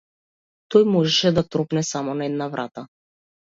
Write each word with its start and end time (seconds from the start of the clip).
Тој 0.75 0.85
можеше 0.93 1.31
да 1.35 1.45
тропне 1.57 1.85
само 1.91 2.17
на 2.23 2.29
една 2.33 2.51
врата. 2.57 2.89